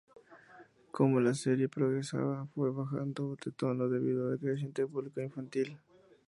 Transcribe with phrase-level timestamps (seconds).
[0.89, 5.77] Como la serie progresaba fue bajando de tono debido al creciente público infantil.